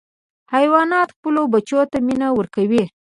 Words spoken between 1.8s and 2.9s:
ته مینه ورکوي.